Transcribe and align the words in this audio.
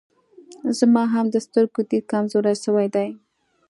زما 0.77 1.03
هم 1.13 1.25
د 1.31 1.35
سترګو 1.45 1.79
ديد 1.89 2.03
کمزوری 2.11 2.55
سوی 2.63 2.87
دی 2.95 3.09